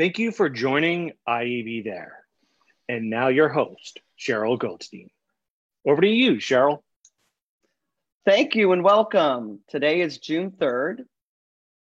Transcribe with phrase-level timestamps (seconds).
[0.00, 2.24] Thank you for joining IAB There.
[2.88, 5.10] And now your host, Cheryl Goldstein.
[5.86, 6.78] Over to you, Cheryl.
[8.24, 9.60] Thank you and welcome.
[9.68, 11.04] Today is June 3rd.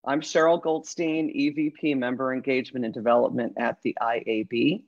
[0.05, 4.83] I'm Cheryl Goldstein, EVP Member Engagement and Development at the IAB.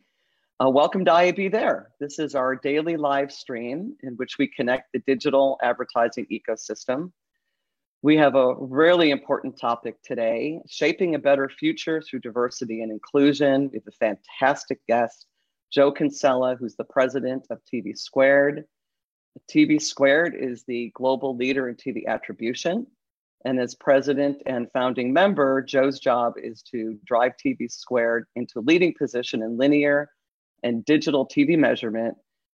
[0.63, 1.89] Uh, welcome to IAB There.
[1.99, 7.11] This is our daily live stream in which we connect the digital advertising ecosystem.
[8.05, 13.71] We have a really important topic today shaping a better future through diversity and inclusion.
[13.71, 15.25] We have a fantastic guest,
[15.73, 18.65] Joe Kinsella, who's the president of TV Squared.
[19.51, 22.85] TV Squared is the global leader in TV attribution.
[23.43, 28.67] And as president and founding member, Joe's job is to drive TV Squared into a
[28.67, 30.11] leading position in linear
[30.61, 32.15] and digital TV measurement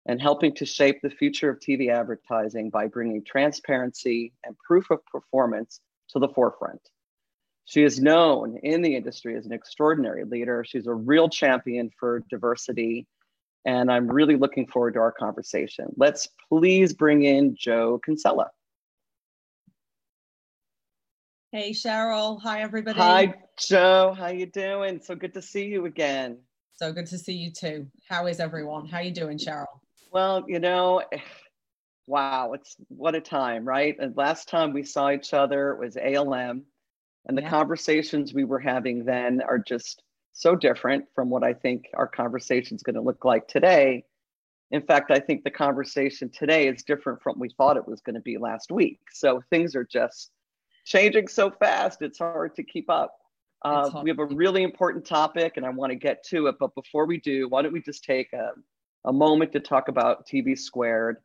[0.07, 5.05] and helping to shape the future of TV advertising by bringing transparency and proof of
[5.07, 6.81] performance to the forefront.
[7.65, 10.65] She is known in the industry as an extraordinary leader.
[10.65, 13.07] She's a real champion for diversity
[13.65, 15.87] and I'm really looking forward to our conversation.
[15.97, 18.51] Let's please bring in Joe Kinsella.
[21.51, 22.99] Hey Cheryl, hi everybody.
[22.99, 25.01] Hi Joe, how you doing?
[25.03, 26.39] So good to see you again.
[26.75, 27.89] So good to see you too.
[28.09, 28.87] How is everyone?
[28.87, 29.67] How are you doing, Cheryl?
[30.11, 31.03] Well, you know,
[32.07, 33.97] wow, it's what a time, right?
[33.99, 36.63] And last time we saw each other it was ALM,
[37.27, 37.51] and the yeah.
[37.51, 42.77] conversations we were having then are just so different from what I think our conversation
[42.77, 44.05] is going to look like today.
[44.71, 48.01] In fact, I think the conversation today is different from what we thought it was
[48.01, 49.01] going to be last week.
[49.13, 50.31] So things are just
[50.85, 53.17] changing so fast, it's hard to keep up.
[53.65, 56.57] Uh, we have a really important topic and I want to get to it.
[56.61, 58.51] But before we do, why don't we just take a,
[59.07, 61.19] a moment to talk about TV Squared?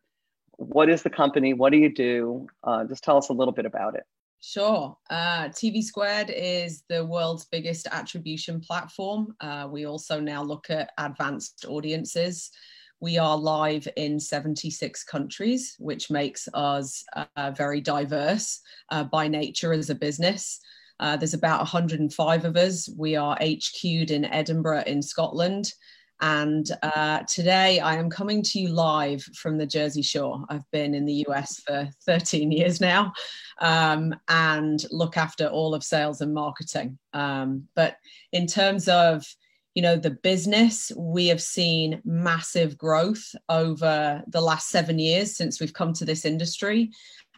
[0.57, 1.53] What is the company?
[1.53, 2.47] What do you do?
[2.63, 4.03] Uh, just tell us a little bit about it.
[4.39, 4.97] Sure.
[5.09, 9.35] Uh, TV Squared is the world's biggest attribution platform.
[9.39, 12.51] Uh, we also now look at advanced audiences.
[12.99, 17.03] We are live in 76 countries, which makes us
[17.35, 20.59] uh, very diverse uh, by nature as a business.
[20.99, 22.89] Uh, there's about 105 of us.
[22.95, 25.73] We are HQ'd in Edinburgh, in Scotland.
[26.21, 30.45] And uh, today I am coming to you live from the Jersey Shore.
[30.49, 33.13] I've been in the US for 13 years now
[33.59, 36.99] um, and look after all of sales and marketing.
[37.13, 37.97] Um, but
[38.31, 39.25] in terms of
[39.73, 45.61] you know the business we have seen massive growth over the last seven years since
[45.61, 46.91] we've come to this industry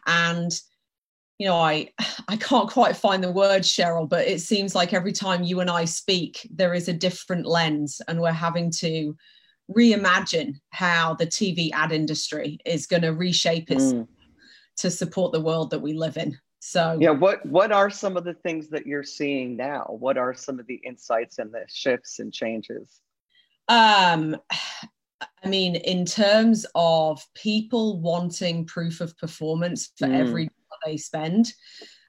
[0.06, 0.60] and
[1.38, 1.88] you know i
[2.28, 5.70] i can't quite find the word cheryl but it seems like every time you and
[5.70, 9.16] i speak there is a different lens and we're having to
[9.76, 14.06] reimagine how the tv ad industry is going to reshape its mm.
[14.76, 18.24] to support the world that we live in so yeah what what are some of
[18.24, 22.18] the things that you're seeing now what are some of the insights and the shifts
[22.18, 23.00] and changes
[23.68, 24.36] um
[25.42, 30.18] I mean, in terms of people wanting proof of performance for mm.
[30.18, 30.50] every
[30.84, 31.52] they spend.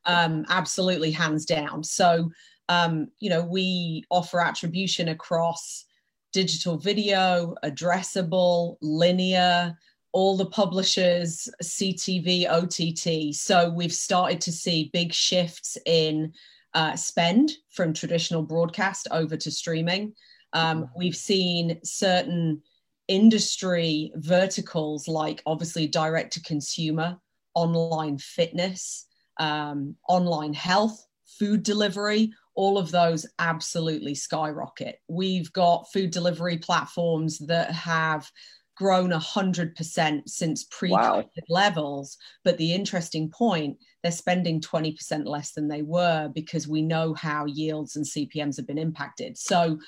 [0.06, 1.84] Um, absolutely, hands down.
[1.84, 2.32] So,
[2.70, 5.86] um, you know, we offer attribution across
[6.32, 9.76] digital video, addressable, linear,
[10.12, 13.36] all the publishers, CTV, OTT.
[13.36, 16.34] So we've started to see big shifts in
[16.74, 20.14] uh, spend from traditional broadcast over to streaming.
[20.54, 21.00] Um, mm-hmm.
[21.00, 22.62] we've seen certain
[23.08, 27.18] industry verticals like obviously direct to consumer
[27.56, 29.08] online fitness,
[29.40, 35.00] um, online health, food delivery, all of those absolutely skyrocket.
[35.08, 38.30] We've got food delivery platforms that have
[38.76, 41.24] grown 100% since pre COVID wow.
[41.50, 42.18] levels.
[42.44, 47.46] But the interesting point, they're spending 20% less than they were because we know how
[47.46, 49.38] yields and CPMs have been impacted.
[49.38, 49.80] So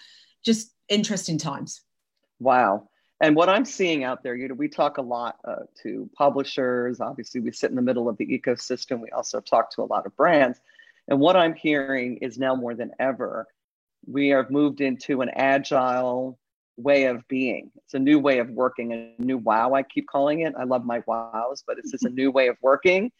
[0.43, 1.81] just interesting times.
[2.39, 2.89] Wow.
[3.19, 7.01] And what I'm seeing out there, you know, we talk a lot uh, to publishers.
[7.01, 8.99] Obviously, we sit in the middle of the ecosystem.
[8.99, 10.59] We also talk to a lot of brands.
[11.07, 13.47] And what I'm hearing is now more than ever,
[14.05, 16.37] we have moved into an agile
[16.75, 17.71] way of being.
[17.77, 20.53] It's a new way of working, a new wow, I keep calling it.
[20.57, 23.11] I love my wows, but it's just a new way of working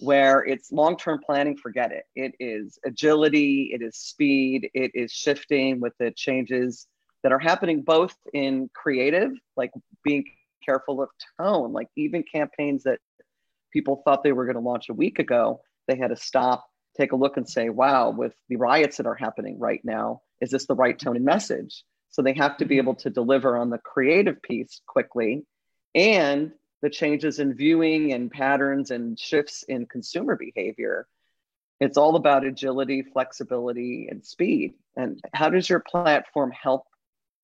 [0.00, 2.04] where it's long term planning, forget it.
[2.16, 6.88] It is agility, it is speed, it is shifting with the changes
[7.24, 9.72] that are happening both in creative, like
[10.04, 10.24] being
[10.64, 11.08] careful of
[11.40, 13.00] tone, like even campaigns that
[13.72, 16.66] people thought they were going to launch a week ago, they had to stop,
[16.96, 20.50] take a look, and say, wow, with the riots that are happening right now, is
[20.50, 21.82] this the right tone and message?
[22.10, 25.44] So they have to be able to deliver on the creative piece quickly
[25.94, 31.06] and the changes in viewing and patterns and shifts in consumer behavior.
[31.80, 34.74] It's all about agility, flexibility, and speed.
[34.94, 36.84] And how does your platform help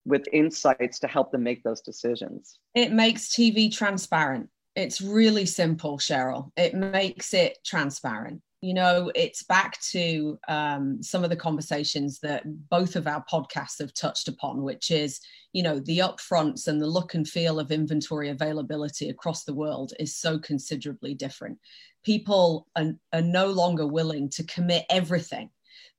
[0.04, 2.58] with insights to help them make those decisions?
[2.74, 4.48] It makes TV transparent.
[4.76, 6.50] It's really simple, Cheryl.
[6.56, 12.42] It makes it transparent you know, it's back to um, some of the conversations that
[12.68, 15.20] both of our podcasts have touched upon, which is,
[15.54, 19.94] you know, the upfronts and the look and feel of inventory availability across the world
[19.98, 21.58] is so considerably different.
[22.04, 25.48] People are, are no longer willing to commit everything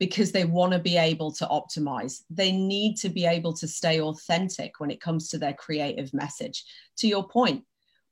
[0.02, 2.24] because they want to be able to optimize.
[2.32, 6.66] They need to be able to stay authentic when it comes to their creative message.
[6.98, 7.66] To your point,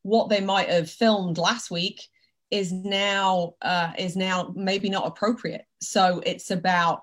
[0.03, 1.99] what they might have filmed last week
[2.51, 5.65] is now uh, is now maybe not appropriate.
[5.81, 7.01] So it's about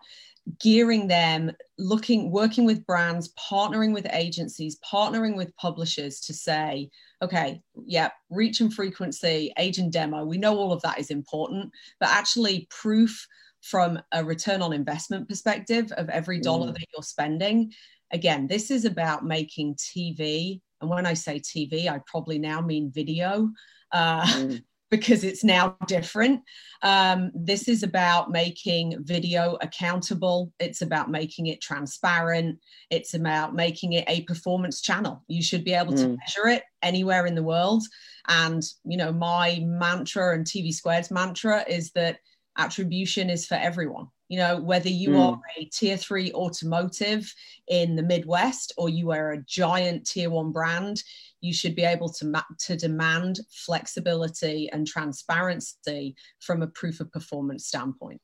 [0.60, 6.90] gearing them, looking, working with brands, partnering with agencies, partnering with publishers to say,
[7.22, 10.24] okay, yeah, reach and frequency, age and demo.
[10.24, 13.26] We know all of that is important, but actually proof
[13.70, 16.74] from a return on investment perspective of every dollar mm.
[16.74, 17.72] that you're spending.
[18.12, 20.60] Again, this is about making TV.
[20.80, 23.50] And when I say TV, I probably now mean video.
[23.92, 26.40] Uh, mm because it's now different.
[26.82, 30.52] Um, this is about making video accountable.
[30.60, 32.60] It's about making it transparent.
[32.90, 35.24] It's about making it a performance channel.
[35.26, 36.02] You should be able mm.
[36.02, 37.82] to measure it anywhere in the world.
[38.28, 42.18] And, you know, my mantra and TV Squared's mantra is that
[42.56, 44.08] attribution is for everyone.
[44.28, 45.20] You know, whether you mm.
[45.20, 47.32] are a tier three automotive
[47.68, 51.02] in the Midwest or you are a giant tier one brand,
[51.40, 57.12] you should be able to, ma- to demand flexibility and transparency from a proof of
[57.12, 58.20] performance standpoint.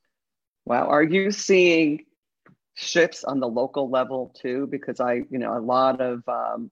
[0.64, 0.86] Wow.
[0.88, 2.04] Are you seeing
[2.74, 4.66] shifts on the local level too?
[4.70, 6.70] Because I, you know, a lot of, um,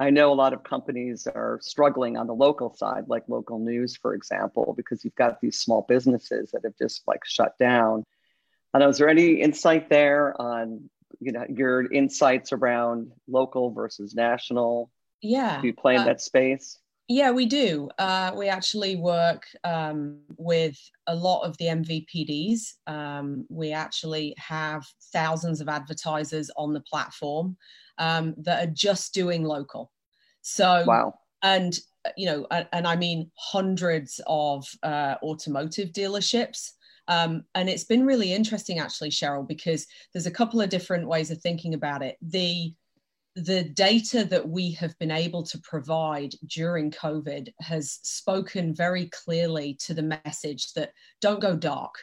[0.00, 3.94] I know a lot of companies are struggling on the local side, like local news,
[3.94, 8.04] for example, because you've got these small businesses that have just like shut down.
[8.72, 10.88] And is there any insight there on,
[11.20, 14.90] you know, your insights around local versus national?
[15.20, 15.60] Yeah.
[15.60, 16.78] Do you play in uh, that space?
[17.06, 17.90] Yeah, we do.
[17.98, 22.60] Uh, we actually work um, with a lot of the MVPDs.
[22.86, 27.58] Um, we actually have thousands of advertisers on the platform
[28.00, 29.92] um, that are just doing local.
[30.40, 31.14] So, wow.
[31.42, 31.78] And,
[32.16, 36.70] you know, and, and I mean hundreds of uh, automotive dealerships.
[37.06, 41.30] Um, and it's been really interesting, actually, Cheryl, because there's a couple of different ways
[41.30, 42.16] of thinking about it.
[42.20, 42.74] The
[43.36, 49.74] the data that we have been able to provide during COVID has spoken very clearly
[49.84, 51.94] to the message that don't go dark.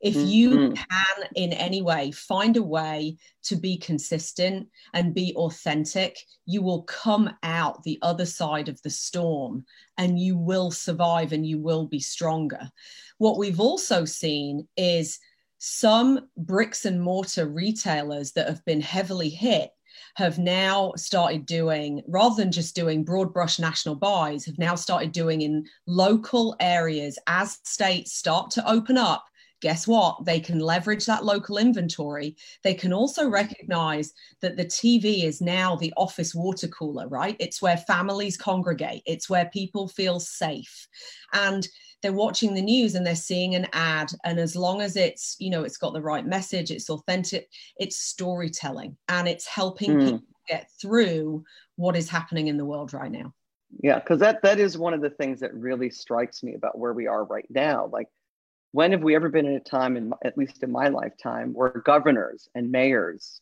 [0.00, 0.74] If you mm-hmm.
[0.74, 6.82] can, in any way, find a way to be consistent and be authentic, you will
[6.82, 9.64] come out the other side of the storm
[9.96, 12.70] and you will survive and you will be stronger.
[13.18, 15.18] What we've also seen is
[15.58, 19.70] some bricks and mortar retailers that have been heavily hit
[20.14, 25.12] have now started doing, rather than just doing broad brush national buys, have now started
[25.12, 29.27] doing in local areas as states start to open up.
[29.60, 30.24] Guess what?
[30.24, 32.36] They can leverage that local inventory.
[32.62, 37.36] They can also recognize that the TV is now the office water cooler, right?
[37.40, 40.86] It's where families congregate, it's where people feel safe.
[41.32, 41.66] And
[42.02, 45.50] they're watching the news and they're seeing an ad and as long as it's you
[45.50, 50.04] know it's got the right message it's authentic it's storytelling and it's helping mm.
[50.04, 51.42] people get through
[51.76, 53.32] what is happening in the world right now
[53.82, 56.92] yeah because that that is one of the things that really strikes me about where
[56.92, 58.06] we are right now like
[58.72, 61.82] when have we ever been in a time in at least in my lifetime where
[61.84, 63.40] governors and mayors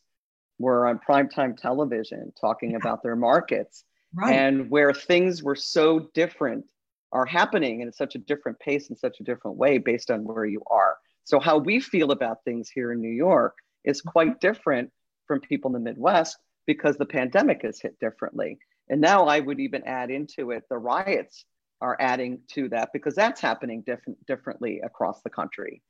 [0.59, 2.77] were on primetime television talking yeah.
[2.77, 4.33] about their markets right.
[4.33, 6.65] and where things were so different
[7.11, 10.45] are happening in such a different pace in such a different way based on where
[10.45, 10.97] you are.
[11.23, 14.09] So how we feel about things here in New York is mm-hmm.
[14.09, 14.91] quite different
[15.25, 18.59] from people in the Midwest because the pandemic has hit differently.
[18.89, 21.45] And now I would even add into it the riots
[21.81, 25.81] are adding to that because that's happening different differently across the country.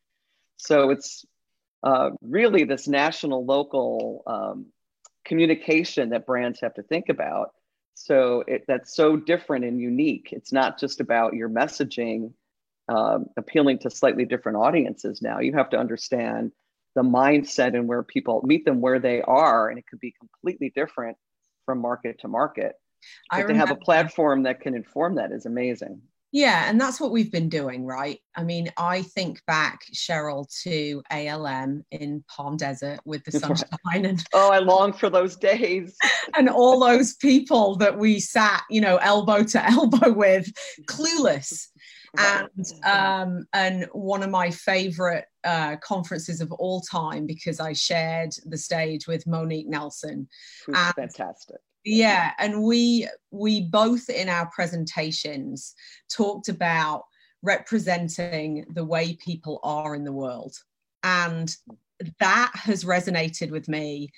[0.58, 1.26] So it's
[1.84, 4.68] uh, really this national local um,
[5.26, 7.52] communication that brands have to think about
[8.00, 10.30] so it, that's so different and unique.
[10.32, 12.32] It's not just about your messaging
[12.88, 15.40] um, appealing to slightly different audiences now.
[15.40, 16.52] You have to understand
[16.94, 20.72] the mindset and where people meet them where they are, and it could be completely
[20.76, 21.18] different
[21.66, 22.76] from market to market.
[23.30, 26.02] But I to have a platform that can inform that is amazing.
[26.34, 28.20] Yeah, and that's what we've been doing, right?
[28.36, 34.24] I mean, I think back, Cheryl, to ALM in Palm Desert with the sunshine and
[34.34, 35.96] oh, I long for those days.
[36.38, 40.52] and all those people that we sat, you know, elbow to elbow with,
[40.86, 41.68] clueless.
[42.18, 42.50] and
[42.84, 48.58] um, and one of my favorite uh, conferences of all time because I shared the
[48.58, 50.28] stage with Monique Nelson.
[50.66, 51.58] Who's and, fantastic.
[51.90, 55.74] Yeah, and we we both in our presentations
[56.12, 57.06] talked about
[57.42, 60.54] representing the way people are in the world,
[61.04, 61.56] and
[62.20, 64.10] that has resonated with me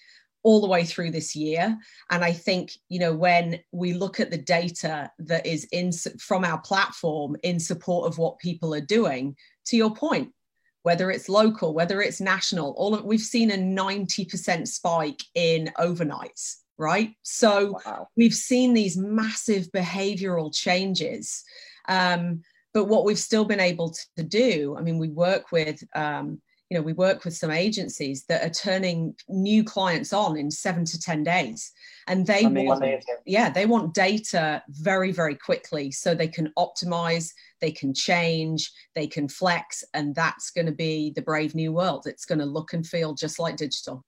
[0.41, 1.77] all the way through this year.
[2.09, 6.43] And i think you know when we look at the data that is in from
[6.45, 9.35] our platform in support of what people are doing
[9.65, 10.33] to your point
[10.81, 16.55] whether it's local whether it's national all of we've seen a 90% spike in overnights
[16.79, 17.13] right?
[17.21, 18.07] So wow.
[18.15, 21.43] we've seen these massive behavioral changes
[21.87, 22.41] um,
[22.73, 26.77] but what we've still been able to do i mean we work with um, you
[26.77, 30.99] know we work with some agencies that are turning new clients on in seven to
[30.99, 31.71] ten days.
[32.07, 32.67] And they Amazing.
[32.67, 38.71] want yeah they want data very very quickly so they can optimize they can change
[38.95, 42.05] they can flex and that's going to be the brave new world.
[42.05, 44.03] It's going to look and feel just like digital.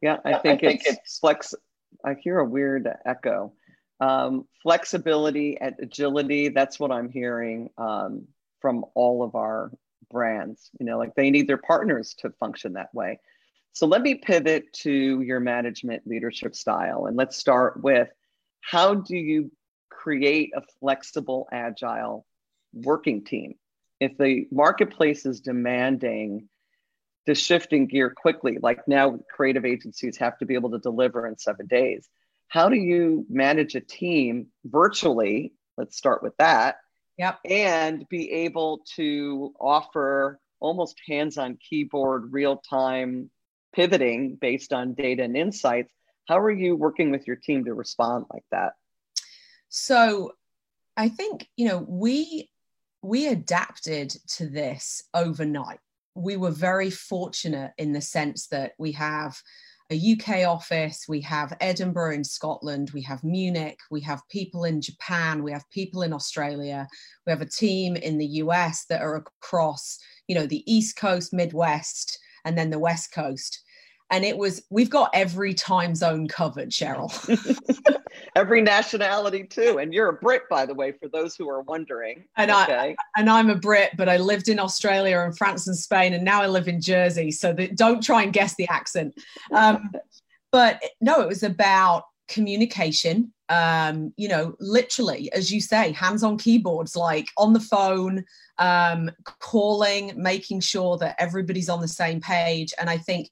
[0.00, 1.54] Yeah i think, I think it's, it's flex
[2.04, 3.52] i hear a weird echo.
[4.00, 8.26] Um, flexibility and agility that's what i'm hearing um,
[8.60, 9.70] from all of our
[10.10, 10.70] brands.
[10.78, 13.20] You know like they need their partners to function that way.
[13.72, 18.08] So let me pivot to your management leadership style and let's start with
[18.60, 19.50] how do you
[19.90, 22.24] create a flexible agile
[22.72, 23.54] working team?
[24.00, 26.48] If the marketplace is demanding
[27.26, 31.36] the shifting gear quickly like now creative agencies have to be able to deliver in
[31.38, 32.08] seven days
[32.48, 36.76] how do you manage a team virtually let's start with that
[37.18, 37.38] Yep.
[37.44, 43.30] And be able to offer almost hands on keyboard, real time
[43.74, 45.92] pivoting based on data and insights.
[46.26, 48.72] How are you working with your team to respond like that?
[49.68, 50.32] So
[50.96, 52.50] I think, you know, we
[53.02, 55.80] we adapted to this overnight.
[56.14, 59.36] We were very fortunate in the sense that we have
[59.90, 64.80] a UK office, we have Edinburgh in Scotland, we have Munich, we have people in
[64.80, 66.88] Japan, we have people in Australia,
[67.26, 71.34] we have a team in the US that are across, you know, the East Coast,
[71.34, 73.63] Midwest, and then the West Coast.
[74.14, 77.10] And it was, we've got every time zone covered, Cheryl.
[78.36, 79.78] every nationality too.
[79.78, 82.22] And you're a Brit, by the way, for those who are wondering.
[82.36, 82.94] And okay.
[82.94, 86.24] I and I'm a Brit, but I lived in Australia and France and Spain, and
[86.24, 87.32] now I live in Jersey.
[87.32, 89.18] So the, don't try and guess the accent.
[89.52, 89.90] Um,
[90.52, 93.32] but no, it was about communication.
[93.48, 98.24] Um, you know, literally, as you say, hands on keyboards, like on the phone,
[98.58, 102.72] um, calling, making sure that everybody's on the same page.
[102.78, 103.28] And I think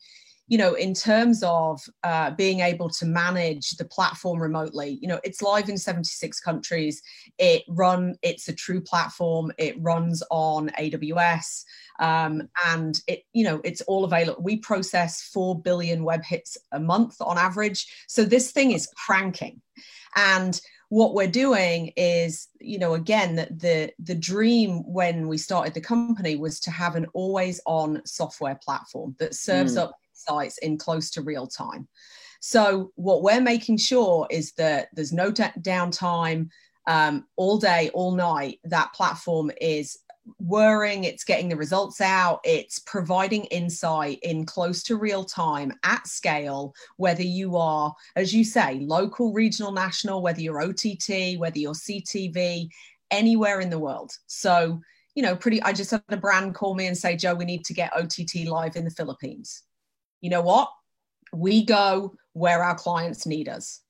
[0.52, 5.18] you know, in terms of uh, being able to manage the platform remotely, you know,
[5.24, 7.02] it's live in 76 countries.
[7.38, 9.50] It run, it's a true platform.
[9.56, 11.64] It runs on AWS,
[12.00, 14.42] um, and it, you know, it's all available.
[14.42, 17.86] We process four billion web hits a month on average.
[18.06, 19.62] So this thing is cranking,
[20.16, 25.80] and what we're doing is you know again the the dream when we started the
[25.80, 29.84] company was to have an always on software platform that serves mm.
[29.84, 29.92] up
[30.24, 31.88] sites in close to real time.
[32.40, 36.48] So, what we're making sure is that there's no downtime
[36.88, 38.58] um, all day, all night.
[38.64, 39.98] That platform is
[40.38, 46.06] whirring, it's getting the results out, it's providing insight in close to real time at
[46.06, 51.74] scale, whether you are, as you say, local, regional, national, whether you're OTT, whether you're
[51.74, 52.68] CTV,
[53.10, 54.12] anywhere in the world.
[54.26, 54.80] So,
[55.14, 57.64] you know, pretty, I just had a brand call me and say, Joe, we need
[57.66, 59.62] to get OTT live in the Philippines
[60.22, 60.70] you know what?
[61.34, 63.80] We go where our clients need us.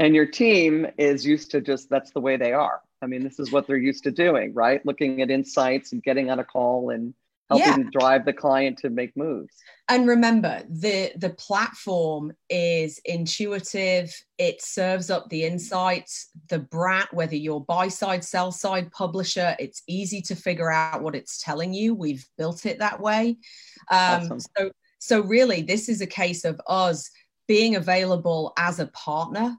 [0.00, 2.80] And your team is used to just that's the way they are.
[3.00, 4.84] I mean, this is what they're used to doing, right?
[4.84, 7.14] Looking at insights and getting on a call and
[7.50, 7.90] helping yeah.
[7.92, 9.54] drive the client to make moves.
[9.88, 14.12] And remember, the the platform is intuitive.
[14.38, 16.30] It serves up the insights.
[16.48, 21.14] The brand, whether you're buy side, sell side publisher, it's easy to figure out what
[21.14, 21.94] it's telling you.
[21.94, 23.36] We've built it that way.
[23.90, 24.40] Um, awesome.
[24.56, 24.70] So
[25.04, 27.10] so, really, this is a case of us
[27.46, 29.54] being available as a partner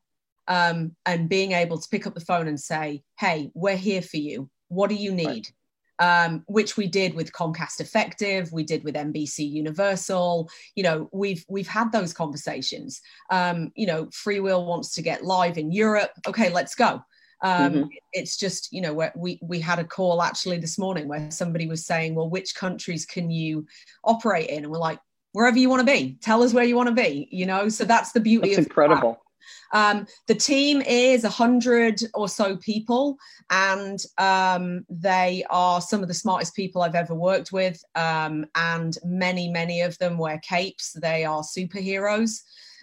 [0.47, 4.17] um, and being able to pick up the phone and say, Hey, we're here for
[4.17, 4.49] you.
[4.69, 5.27] What do you need?
[5.27, 5.51] Right.
[5.99, 10.49] Um, which we did with Comcast Effectv, we did with NBC Universal.
[10.73, 12.99] You know, we've we've had those conversations.
[13.29, 16.09] Um, you know, Freewheel wants to get live in Europe.
[16.27, 17.03] Okay, let's go.
[17.43, 17.87] Um, mm-hmm.
[18.13, 21.85] It's just you know we we had a call actually this morning where somebody was
[21.85, 23.67] saying, well, which countries can you
[24.03, 24.63] operate in?
[24.63, 24.99] And we're like,
[25.35, 26.17] wherever you want to be.
[26.21, 27.67] Tell us where you want to be, you know?
[27.67, 29.21] So that's the beauty that's of incredible.
[29.73, 33.17] Um, the team is a hundred or so people,
[33.49, 37.83] and um, they are some of the smartest people I've ever worked with.
[37.95, 40.93] Um, and many, many of them wear capes.
[40.93, 42.39] They are superheroes,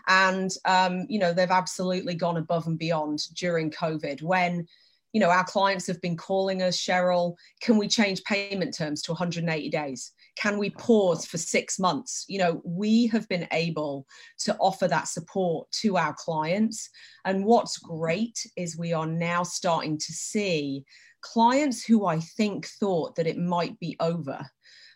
[0.09, 4.67] and um, you know they've absolutely gone above and beyond during COVID when
[5.15, 9.13] you know our clients have been calling us cheryl can we change payment terms to
[9.13, 12.25] 180 days can we pause for six months?
[12.29, 14.07] You know we have been able
[14.41, 16.89] to offer that support to our clients.
[17.25, 20.85] And what's great is we are now starting to see
[21.21, 24.45] clients who i think thought that it might be over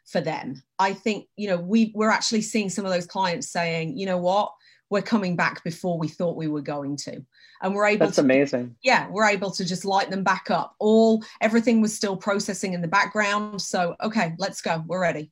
[0.06, 0.62] for them.
[0.78, 4.18] I think you know we we're actually seeing some of those clients saying you know
[4.18, 4.52] what
[4.90, 7.24] we're coming back before we thought we were going to.
[7.62, 8.76] And we're able that's to, amazing.
[8.82, 10.74] yeah we're able to just light them back up.
[10.78, 13.60] All everything was still processing in the background.
[13.60, 14.84] So okay let's go.
[14.86, 15.30] We're ready.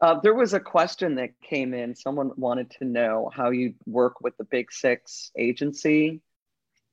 [0.00, 1.94] Uh, there was a question that came in.
[1.94, 6.20] Someone wanted to know how you work with the big six agency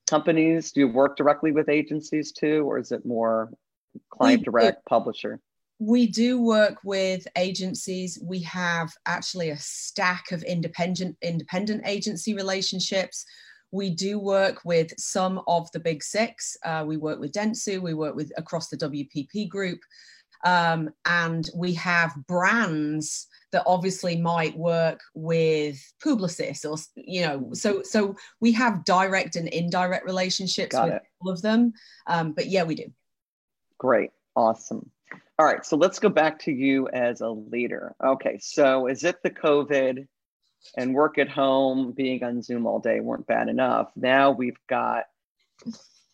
[0.09, 0.71] companies.
[0.71, 3.51] Do you work directly with agencies too or is it more
[4.09, 5.39] client direct publisher
[5.79, 13.25] we do work with agencies we have actually a stack of independent independent agency relationships
[13.75, 16.55] we do work with some of the big six.
[16.63, 19.79] Uh, we work with Dentsu, we work with across the WPP group,
[20.45, 27.81] um, and we have brands that obviously might work with Publicis or you know, so
[27.83, 31.03] so we have direct and indirect relationships Got with it.
[31.19, 31.73] all of them.
[32.07, 32.91] Um, but yeah, we do.
[33.77, 34.89] Great, awesome.
[35.37, 37.93] All right, so let's go back to you as a leader.
[38.03, 40.07] Okay, so is it the COVID
[40.77, 43.91] and work at home, being on Zoom all day weren't bad enough.
[43.95, 45.03] Now we've got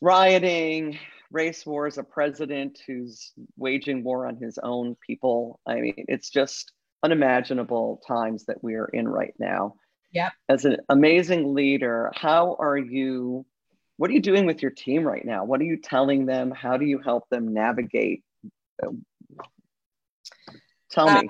[0.01, 0.98] rioting,
[1.32, 5.60] race wars, a president who's waging war on his own people.
[5.68, 6.72] I mean, it's just
[7.04, 9.75] unimaginable times that we're in right now.
[10.12, 10.32] Yeah.
[10.50, 13.46] As an amazing leader, how are you?
[13.98, 15.46] What are you doing with your team right now?
[15.46, 16.51] What are you telling them?
[16.51, 18.24] How do you help them navigate?
[20.91, 21.29] Tell me.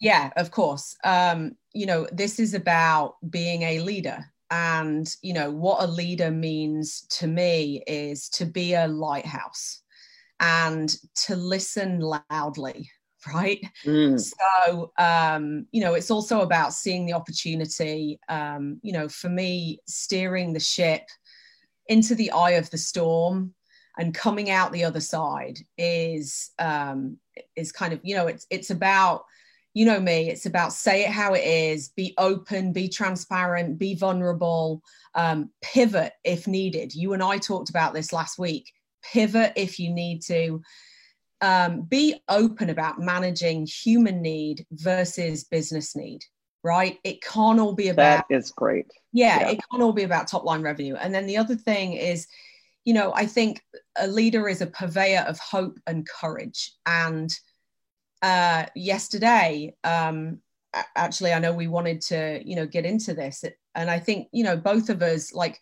[0.00, 0.96] yeah, of course.
[1.04, 4.24] Um, you know, this is about being a leader.
[4.50, 9.82] And, you know, what a leader means to me is to be a lighthouse
[10.40, 10.92] and
[11.26, 12.90] to listen loudly,
[13.32, 13.64] right?
[13.84, 14.20] Mm.
[14.20, 18.18] So, um, you know, it's also about seeing the opportunity.
[18.28, 21.02] Um, you know, for me, steering the ship
[21.86, 23.54] into the eye of the storm
[23.98, 27.18] and coming out the other side is um,
[27.56, 29.24] is kind of you know it's it's about
[29.74, 33.94] you know me it's about say it how it is be open be transparent be
[33.94, 34.82] vulnerable
[35.14, 36.94] um, pivot if needed.
[36.94, 38.72] You and i talked about this last week.
[39.02, 40.62] Pivot if you need to.
[41.42, 46.22] Um, be open about managing human need versus business need
[46.62, 46.98] right?
[47.04, 48.86] It can't all be about that is great.
[49.12, 49.48] Yeah, yeah.
[49.50, 50.94] it can't all be about top line revenue.
[50.96, 52.26] And then the other thing is
[52.84, 53.62] you know i think
[53.96, 57.30] a leader is a purveyor of hope and courage and
[58.22, 60.40] uh, yesterday, um,
[60.96, 64.44] actually, I know we wanted to, you know, get into this, and I think, you
[64.44, 65.58] know, both of us, like,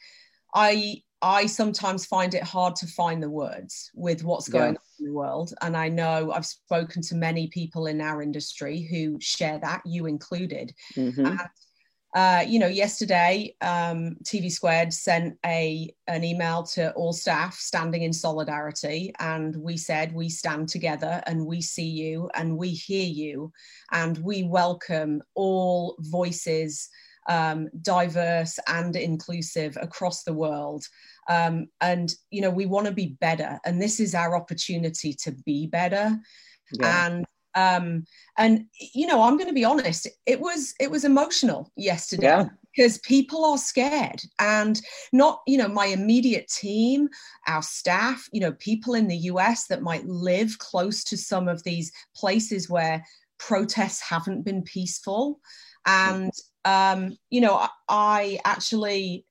[0.54, 4.82] I I sometimes find it hard to find the words with what's going yes.
[5.00, 5.52] on in the world.
[5.62, 10.06] And I know I've spoken to many people in our industry who share that, you
[10.06, 10.72] included.
[10.96, 11.26] Mm-hmm.
[11.26, 11.40] And
[12.18, 18.02] uh, you know, yesterday, um, TV Squared sent a an email to all staff standing
[18.02, 23.06] in solidarity, and we said we stand together and we see you and we hear
[23.06, 23.52] you,
[23.92, 26.88] and we welcome all voices,
[27.28, 30.84] um, diverse and inclusive across the world.
[31.30, 35.30] Um, and you know, we want to be better, and this is our opportunity to
[35.46, 36.18] be better.
[36.72, 37.06] Yeah.
[37.06, 37.26] And
[37.58, 38.04] um,
[38.36, 42.48] and you know i'm going to be honest it was it was emotional yesterday yeah.
[42.74, 44.80] because people are scared and
[45.12, 47.08] not you know my immediate team
[47.46, 51.62] our staff you know people in the us that might live close to some of
[51.64, 53.04] these places where
[53.38, 55.40] protests haven't been peaceful
[55.86, 56.32] and
[56.64, 59.24] um, you know I, I actually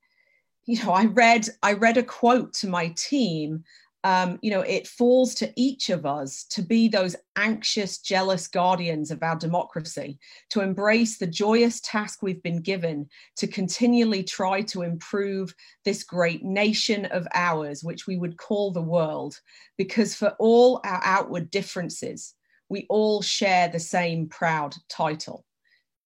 [0.66, 3.64] you know i read i read a quote to my team
[4.08, 9.12] um, you know, it falls to each of us to be those anxious, jealous guardians
[9.12, 10.18] of our democracy,
[10.52, 16.42] to embrace the joyous task we've been given to continually try to improve this great
[16.42, 19.42] nation of ours, which we would call the world,
[19.78, 22.34] because for all our outward differences,
[22.70, 25.44] we all share the same proud title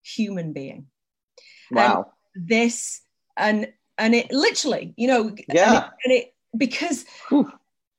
[0.02, 0.86] human being.
[1.70, 2.10] Wow.
[2.34, 3.00] And this,
[3.36, 5.68] and and it literally, you know, yeah.
[5.72, 7.04] and it, and it because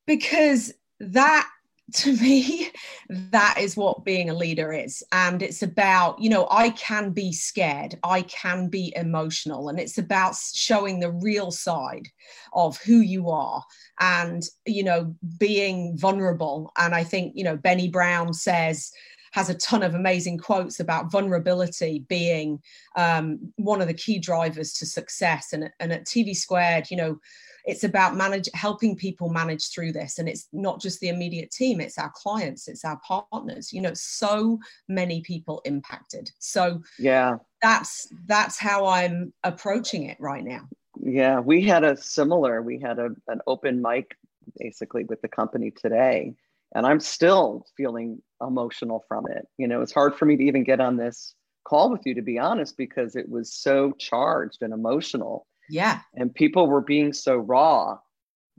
[0.06, 1.50] because that
[1.94, 2.70] to me,
[3.10, 5.04] that is what being a leader is.
[5.12, 9.98] And it's about, you know, I can be scared, I can be emotional, and it's
[9.98, 12.08] about showing the real side
[12.54, 13.64] of who you are
[14.00, 16.72] and, you know, being vulnerable.
[16.78, 18.92] And I think, you know, Brené Brown says,
[19.34, 22.62] has a ton of amazing quotes about vulnerability being
[22.96, 25.54] um, one of the key drivers to success.
[25.54, 27.20] And, and at TV Squared, you know,
[27.66, 30.20] it's about manage helping people manage through this.
[30.20, 33.94] And it's not just the immediate team it's our clients it's our partners you know
[33.94, 36.32] so many people impacted.
[36.40, 37.38] So yeah.
[37.62, 40.68] that's that's how i'm approaching it right now.
[41.02, 44.16] Yeah we had a similar we had a, an open mic
[44.60, 46.34] basically with the company today
[46.76, 49.48] and i'm still feeling emotional from it.
[49.58, 52.22] You know it's hard for me to even get on this call with you to
[52.22, 56.02] be honest because it was so charged and emotional yeah.
[56.14, 57.98] And people were being so raw.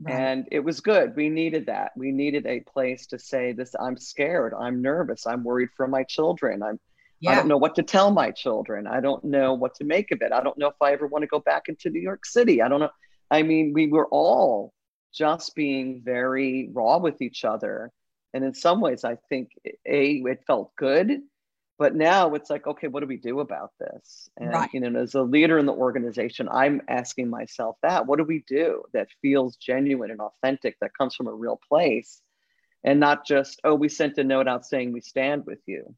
[0.01, 0.13] Right.
[0.13, 1.15] And it was good.
[1.15, 1.93] We needed that.
[1.95, 4.53] We needed a place to say this I'm scared.
[4.53, 5.25] I'm nervous.
[5.25, 6.61] I'm worried for my children.
[6.61, 6.77] I'm
[7.21, 7.31] yeah.
[7.31, 8.85] I don't know what to tell my children.
[8.85, 10.33] I don't know what to make of it.
[10.33, 12.61] I don't know if I ever want to go back into New York City.
[12.61, 12.89] I don't know.
[13.31, 14.73] I mean, we were all
[15.13, 17.93] just being very raw with each other.
[18.33, 19.51] And in some ways, I think
[19.85, 21.21] A, it felt good
[21.77, 24.69] but now it's like okay what do we do about this and right.
[24.73, 28.43] you know as a leader in the organization i'm asking myself that what do we
[28.47, 32.21] do that feels genuine and authentic that comes from a real place
[32.83, 35.95] and not just oh we sent a note out saying we stand with you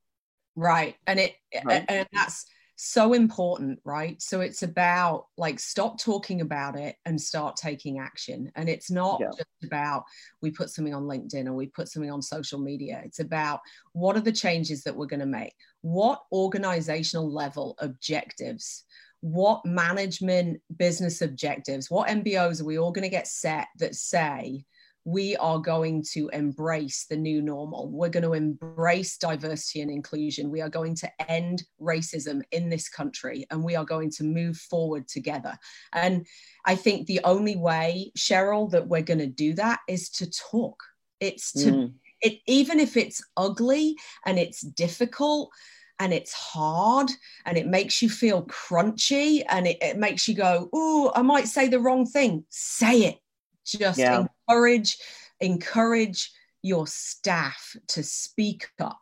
[0.55, 1.85] right and it right?
[1.87, 2.45] and that's
[2.77, 4.21] so important, right?
[4.21, 8.51] So it's about like stop talking about it and start taking action.
[8.55, 9.29] And it's not yeah.
[9.35, 10.03] just about
[10.41, 13.01] we put something on LinkedIn or we put something on social media.
[13.03, 13.61] It's about
[13.93, 15.55] what are the changes that we're going to make?
[15.81, 18.85] What organizational level objectives?
[19.21, 21.89] What management business objectives?
[21.89, 24.65] What MBOs are we all going to get set that say,
[25.07, 27.89] we are going to embrace the new normal.
[27.89, 30.51] We're going to embrace diversity and inclusion.
[30.51, 34.57] We are going to end racism in this country and we are going to move
[34.57, 35.57] forward together.
[35.93, 36.27] And
[36.65, 40.83] I think the only way, Cheryl, that we're going to do that is to talk.
[41.21, 41.93] It's to, mm.
[42.19, 45.51] it, even if it's ugly and it's difficult,
[45.99, 47.09] and it's hard
[47.45, 51.47] and it makes you feel crunchy and it, it makes you go, Oh, I might
[51.47, 52.45] say the wrong thing.
[52.49, 53.17] Say it
[53.67, 54.25] just yeah.
[54.47, 54.97] encourage
[55.39, 59.01] encourage your staff to speak up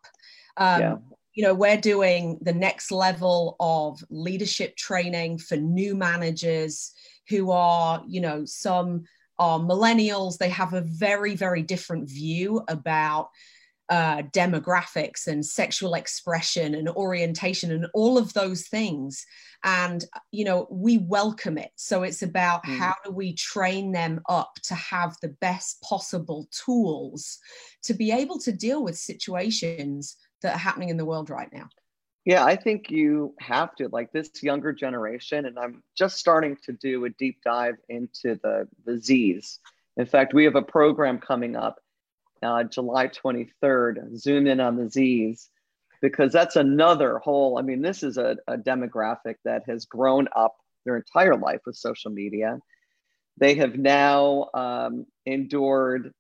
[0.58, 0.96] um, yeah.
[1.34, 6.94] you know we're doing the next level of leadership training for new managers
[7.30, 9.04] who are you know some
[9.40, 13.30] are millennials they have a very very different view about
[13.90, 19.26] uh, demographics and sexual expression and orientation and all of those things.
[19.64, 21.72] And you know we welcome it.
[21.76, 22.78] So it's about mm.
[22.78, 27.40] how do we train them up to have the best possible tools
[27.84, 31.70] to be able to deal with situations that are happening in the world right now.
[32.26, 36.74] Yeah i think you have to like this younger generation and i'm just starting to
[36.74, 39.60] do a deep dive into the the z's.
[39.98, 41.80] In fact we have a program coming up
[42.44, 45.50] uh, July 23rd, zoom in on the Z's,
[46.02, 47.58] because that's another whole.
[47.58, 51.76] I mean, this is a, a demographic that has grown up their entire life with
[51.76, 52.60] social media.
[53.38, 56.14] They have now um, endured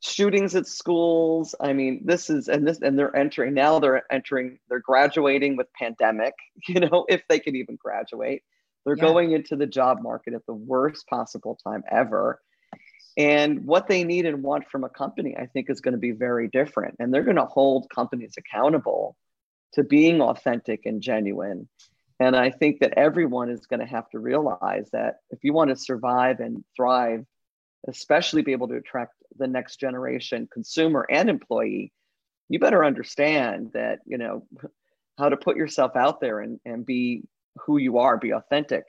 [0.00, 1.54] shootings at schools.
[1.60, 3.78] I mean, this is and this and they're entering now.
[3.78, 4.58] They're entering.
[4.68, 6.34] They're graduating with pandemic.
[6.68, 8.42] You know, if they can even graduate,
[8.84, 9.02] they're yeah.
[9.02, 12.40] going into the job market at the worst possible time ever.
[13.16, 16.12] And what they need and want from a company, I think, is going to be
[16.12, 16.96] very different.
[16.98, 19.16] And they're going to hold companies accountable
[19.74, 21.68] to being authentic and genuine.
[22.20, 25.70] And I think that everyone is going to have to realize that if you want
[25.70, 27.24] to survive and thrive,
[27.88, 31.92] especially be able to attract the next generation consumer and employee,
[32.48, 34.46] you better understand that, you know,
[35.18, 37.22] how to put yourself out there and, and be
[37.66, 38.84] who you are, be authentic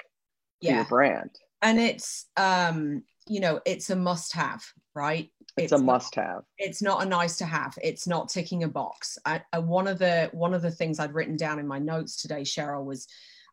[0.62, 1.32] to your brand.
[1.62, 4.64] And it's um you know it's a must have
[4.96, 5.30] right?
[5.58, 8.68] It's, it's a must have it's not a nice to have it's not ticking a
[8.68, 9.18] box.
[9.26, 12.22] I, I, one of the one of the things i'd written down in my notes
[12.22, 13.08] today cheryl was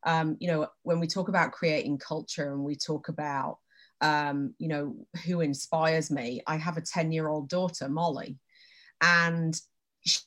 [0.07, 3.59] um, you know when we talk about creating culture and we talk about
[4.01, 8.39] um, you know who inspires me i have a 10 year old daughter molly.
[9.03, 9.59] And
[10.05, 10.21] she,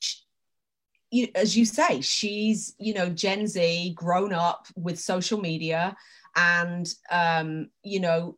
[1.11, 5.95] you, as you say she's you know gen z grown up with social media
[6.35, 8.35] and um, you know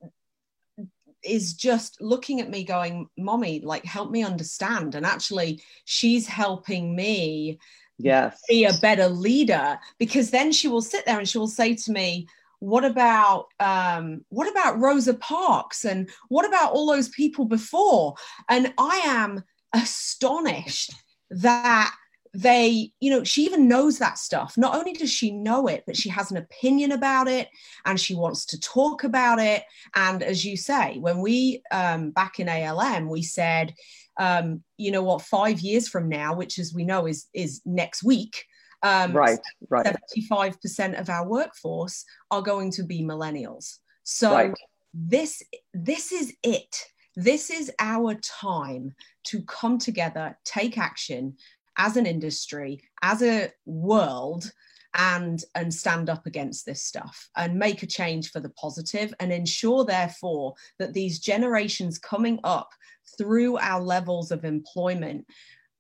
[1.25, 4.95] is just looking at me going mommy like help me understand.
[4.95, 7.59] And actually she's helping me
[7.97, 8.41] yes.
[8.47, 11.91] be a better leader because then she will sit there and she will say to
[11.91, 12.27] me
[12.59, 15.85] what about um, what about rosa parks?
[15.85, 18.15] And what about all those people before?
[18.49, 20.93] And i am astonished
[21.29, 21.93] that
[22.35, 24.57] they you know she even knows that stuff.
[24.57, 27.49] Not only does she know it but she has an opinion about it
[27.85, 29.63] and she wants to talk about it.
[29.95, 33.73] And as you say when we um, back in alm we said
[34.17, 38.03] um, you know what five years from now which as we know is is next
[38.03, 38.45] week
[38.83, 39.97] um, right right.
[40.19, 43.77] 75% of our workforce are going to be millennials.
[44.03, 44.53] So right.
[44.93, 45.41] this
[45.73, 46.85] this is it.
[47.15, 48.93] This is our time
[49.27, 51.37] to come together take action
[51.77, 54.51] as an industry, as a world,
[54.97, 59.31] and and stand up against this stuff and make a change for the positive and
[59.31, 62.69] ensure therefore that these generations coming up
[63.17, 65.25] through our levels of employment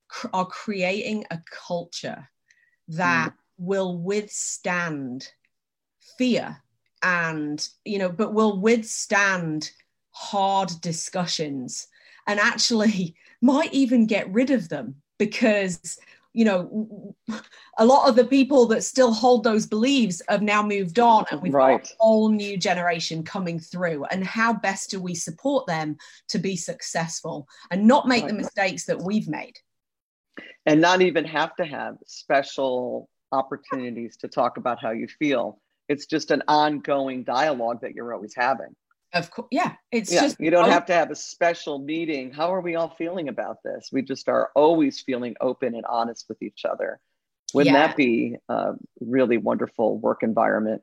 [0.07, 2.27] cr- are creating a culture
[2.89, 3.35] that mm.
[3.57, 5.29] will withstand
[6.17, 6.57] fear
[7.01, 9.71] and you know but will withstand
[10.11, 11.87] hard discussions
[12.27, 15.97] and actually might even get rid of them because
[16.33, 17.15] you know
[17.77, 21.41] a lot of the people that still hold those beliefs have now moved on and
[21.41, 21.83] we've right.
[21.83, 25.97] got a whole new generation coming through and how best do we support them
[26.27, 28.31] to be successful and not make right.
[28.31, 29.57] the mistakes that we've made
[30.65, 36.05] and not even have to have special opportunities to talk about how you feel it's
[36.05, 38.75] just an ongoing dialogue that you're always having
[39.15, 39.73] of course, yeah.
[39.91, 42.31] It's yeah, just you don't have to have a special meeting.
[42.31, 43.89] How are we all feeling about this?
[43.91, 46.99] We just are always feeling open and honest with each other.
[47.53, 47.87] Wouldn't yeah.
[47.87, 50.81] that be a really wonderful work environment?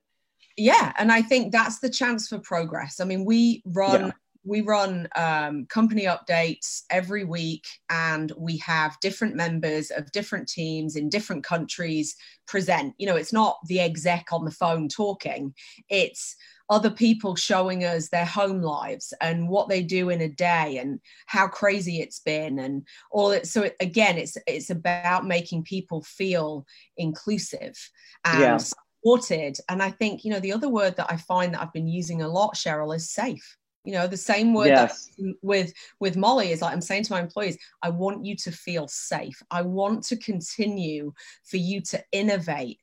[0.57, 3.01] Yeah, and I think that's the chance for progress.
[3.01, 4.13] I mean, we run yeah.
[4.45, 10.97] we run um, company updates every week, and we have different members of different teams
[10.97, 12.17] in different countries
[12.47, 12.95] present.
[12.97, 15.55] You know, it's not the exec on the phone talking;
[15.91, 16.35] it's
[16.71, 21.01] other people showing us their home lives and what they do in a day and
[21.27, 26.03] how crazy it's been and all it so it, again it's it's about making people
[26.03, 27.77] feel inclusive
[28.25, 28.57] and yeah.
[28.57, 31.89] supported and i think you know the other word that i find that i've been
[31.89, 35.09] using a lot cheryl is safe you know the same word yes.
[35.43, 38.87] with with molly is like i'm saying to my employees i want you to feel
[38.87, 41.13] safe i want to continue
[41.45, 42.79] for you to innovate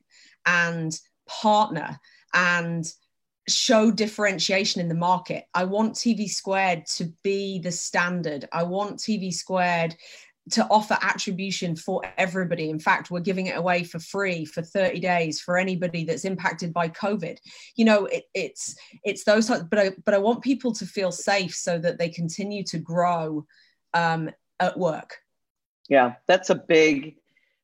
[0.45, 1.97] and partner
[2.33, 2.93] and
[3.49, 5.45] show differentiation in the market.
[5.53, 8.47] I want TV squared to be the standard.
[8.51, 9.95] I want TV squared
[10.51, 12.69] to offer attribution for everybody.
[12.69, 16.73] In fact, we're giving it away for free for 30 days for anybody that's impacted
[16.73, 17.37] by COVID.
[17.75, 21.11] You know, it, it's it's those types, but I but I want people to feel
[21.11, 23.45] safe so that they continue to grow
[23.93, 25.17] um, at work.
[25.87, 27.15] Yeah, that's a big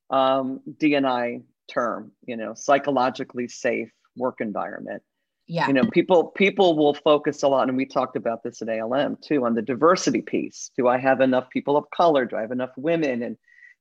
[0.10, 2.12] um, DNI term.
[2.26, 5.02] You know, psychologically safe work environment
[5.48, 5.68] yeah.
[5.68, 9.18] You know people people will focus a lot and we talked about this at alm
[9.22, 10.72] too on the diversity piece.
[10.78, 12.26] Do i have enough people of color?
[12.26, 13.22] Do i have enough women?
[13.22, 13.38] And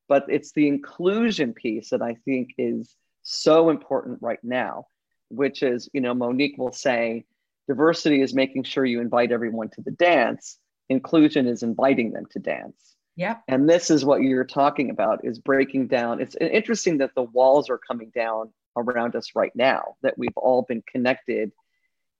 [0.08, 4.86] but it's the inclusion piece that i think is so important right now
[5.30, 7.24] which is you know monique will say
[7.66, 10.58] diversity is making sure you invite everyone to the dance.
[10.90, 12.94] Inclusion is inviting them to dance.
[13.16, 16.20] Yeah and this is what you're talking about is breaking down.
[16.20, 20.62] It's interesting that the walls are coming down around us right now that we've all
[20.62, 21.52] been connected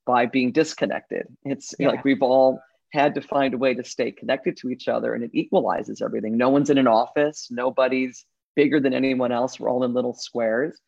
[0.06, 1.26] by being disconnected.
[1.44, 1.88] It's yeah.
[1.88, 2.60] like we've all
[2.92, 6.36] had to find a way to stay connected to each other and it equalizes everything.
[6.36, 9.58] No one's in an office, nobody's bigger than anyone else.
[9.58, 10.78] We're all in little squares.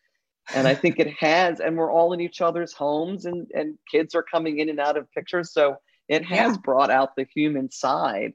[0.55, 4.14] And I think it has, and we're all in each other's homes and, and kids
[4.14, 5.52] are coming in and out of pictures.
[5.52, 6.61] So it has yeah.
[6.62, 8.35] brought out the human side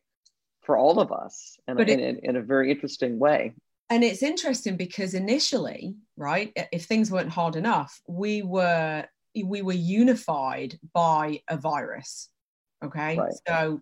[0.63, 3.53] for all of us in, in, it, in a very interesting way
[3.91, 9.73] and it's interesting because initially right if things weren't hard enough we were we were
[9.73, 12.29] unified by a virus
[12.83, 13.33] okay right.
[13.47, 13.79] so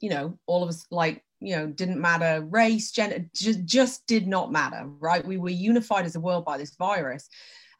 [0.00, 4.26] you know all of us like you know didn't matter race gender just just did
[4.26, 7.28] not matter right we were unified as a world by this virus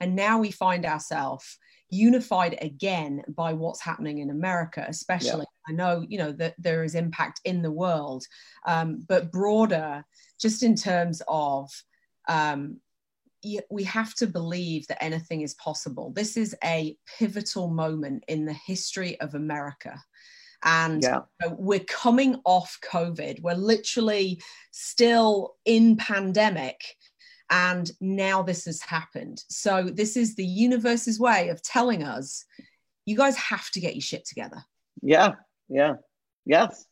[0.01, 1.59] and now we find ourselves
[1.91, 5.41] unified again by what's happening in America, especially.
[5.41, 5.71] Yeah.
[5.71, 8.25] I know, you know, that there is impact in the world,
[8.67, 10.05] um, but broader,
[10.41, 11.71] just in terms of
[12.29, 12.79] um,
[13.71, 16.13] we have to believe that anything is possible.
[16.15, 19.99] This is a pivotal moment in the history of America.
[20.65, 21.21] And yeah.
[21.41, 23.41] you know, we're coming off COVID.
[23.43, 26.83] We're literally still in pandemic
[27.51, 29.43] and now this has happened.
[29.49, 32.45] So, this is the universe's way of telling us
[33.07, 34.63] you guys have to get your shit together.
[35.03, 35.35] Yeah,
[35.69, 35.95] yeah,
[36.45, 36.85] yes.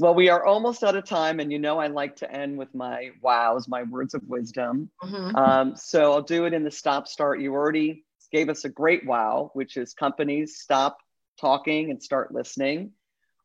[0.00, 2.74] Well, we are almost out of time, and you know I like to end with
[2.74, 4.90] my wows, my words of wisdom.
[5.02, 5.36] Mm-hmm.
[5.36, 7.40] Um, so I'll do it in the stop start.
[7.40, 10.98] You already gave us a great wow, which is companies stop
[11.40, 12.92] talking and start listening.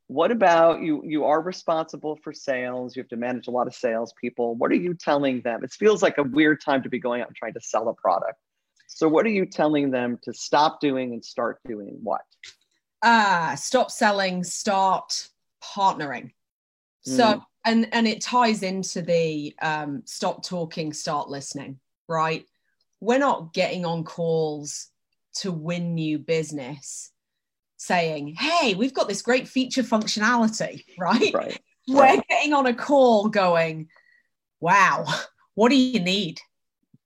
[0.08, 3.74] what about you you are responsible for sales you have to manage a lot of
[3.74, 7.00] sales people what are you telling them it feels like a weird time to be
[7.00, 8.38] going out and trying to sell a product
[8.88, 12.22] so what are you telling them to stop doing and start doing what
[13.02, 15.30] uh stop selling start
[15.64, 16.32] partnering
[17.02, 17.44] so mm.
[17.66, 22.46] and and it ties into the um stop talking start listening right
[23.00, 24.88] we're not getting on calls
[25.36, 27.12] to win new business
[27.84, 31.34] saying, Hey, we've got this great feature functionality, right?
[31.34, 31.60] right.
[31.88, 33.90] We're getting on a call going,
[34.60, 35.06] Wow,
[35.56, 36.40] what do you need?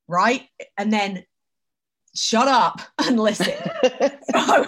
[0.08, 0.44] Right.
[0.78, 1.26] And then
[2.18, 3.54] shut up and listen.
[4.34, 4.66] so,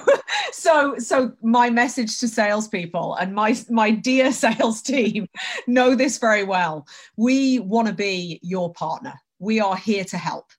[0.51, 5.27] so, so my message to salespeople and my my dear sales team
[5.67, 6.87] know this very well.
[7.17, 9.13] We want to be your partner.
[9.39, 10.51] We are here to help.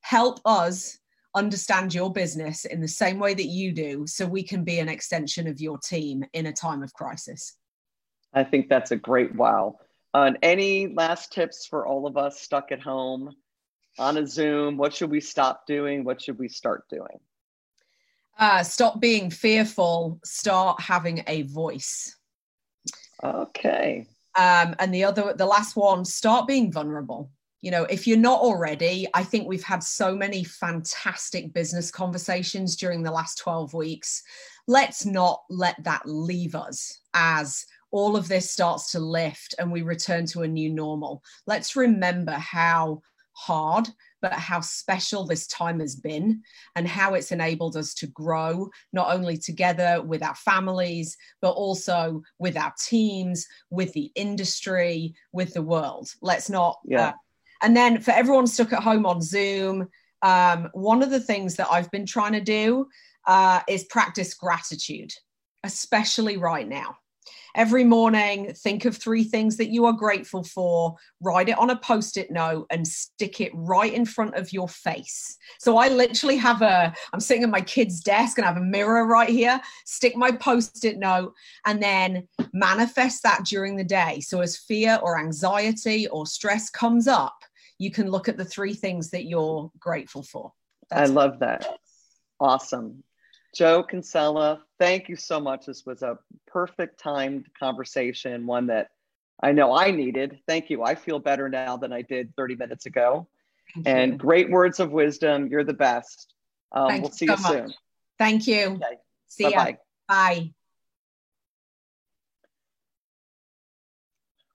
[0.00, 0.98] Help us
[1.34, 4.88] understand your business in the same way that you do so we can be an
[4.88, 7.54] extension of your team in a time of crisis
[8.32, 9.76] i think that's a great wow
[10.14, 13.34] uh, and any last tips for all of us stuck at home
[13.98, 16.04] on a zoom what should we stop doing?
[16.04, 17.20] What should we start doing?
[18.38, 22.16] Uh, stop being fearful start having a voice.
[23.22, 24.06] Okay.
[24.36, 27.30] Um, and the other the last one start being vulnerable.
[27.60, 32.76] You know if you're not already i think we've had so many fantastic business conversations
[32.76, 34.22] during the last 12 weeks.
[34.68, 39.82] Let's not let that leave us as all of this starts to lift and we
[39.82, 41.22] return to a new normal.
[41.46, 43.02] Let's remember how
[43.38, 43.88] hard
[44.20, 46.42] but how special this time has been
[46.74, 52.20] and how it's enabled us to grow not only together with our families but also
[52.38, 57.08] with our teams with the industry with the world let's not yeah.
[57.08, 57.12] Uh,
[57.62, 59.88] and then for everyone stuck at home on Zoom,
[60.22, 62.88] um, one of the things that I've been trying to do
[63.26, 65.12] uh, is practice gratitude,
[65.64, 66.96] especially right now.
[67.54, 71.76] Every morning, think of three things that you are grateful for, write it on a
[71.76, 75.36] post it note, and stick it right in front of your face.
[75.58, 78.64] So I literally have a, I'm sitting at my kid's desk and I have a
[78.64, 81.34] mirror right here, stick my post it note,
[81.66, 84.20] and then manifest that during the day.
[84.20, 87.42] So as fear or anxiety or stress comes up,
[87.78, 90.52] you can look at the three things that you're grateful for.
[90.90, 91.78] That's I love that.
[92.40, 93.02] Awesome.
[93.58, 95.66] Joe Kinsella, thank you so much.
[95.66, 96.16] This was a
[96.46, 98.90] perfect timed conversation, one that
[99.42, 100.38] I know I needed.
[100.46, 100.84] Thank you.
[100.84, 103.26] I feel better now than I did 30 minutes ago.
[103.74, 104.18] Thank and you.
[104.18, 105.48] great words of wisdom.
[105.48, 106.34] You're the best.
[106.70, 107.74] Um, we'll see you, so you soon.
[108.16, 108.66] Thank you.
[108.74, 108.98] Okay.
[109.26, 109.70] See Bye-bye.
[109.70, 109.76] ya.
[110.06, 110.52] Bye.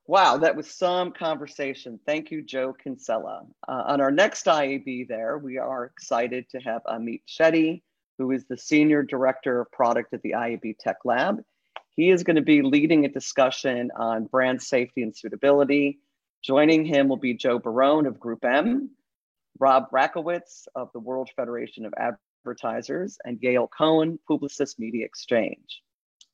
[0.07, 1.99] Wow, that was some conversation.
[2.05, 3.41] Thank you, Joe Kinsella.
[3.67, 7.81] Uh, on our next IAB there, we are excited to have Amit Shetty,
[8.17, 11.43] who is the Senior Director of Product at the IAB Tech Lab.
[11.95, 15.99] He is going to be leading a discussion on brand safety and suitability.
[16.43, 18.89] Joining him will be Joe Barone of Group M,
[19.59, 21.93] Rob Rakowitz of the World Federation of
[22.45, 25.81] Advertisers, and Yael Cohen, Publicis Media Exchange.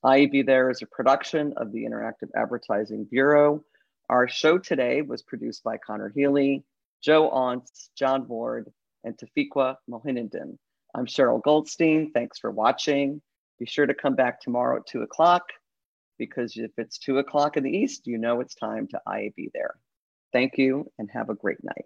[0.03, 3.63] IAB There is a production of the Interactive Advertising Bureau.
[4.09, 6.63] Our show today was produced by Connor Healy,
[7.03, 8.71] Joe Aunts, John Ward,
[9.03, 10.57] and Tafiqua Mohinandin.
[10.95, 12.11] I'm Cheryl Goldstein.
[12.13, 13.21] Thanks for watching.
[13.59, 15.43] Be sure to come back tomorrow at 2 o'clock
[16.17, 19.75] because if it's 2 o'clock in the East, you know it's time to IAB there.
[20.33, 21.85] Thank you and have a great night.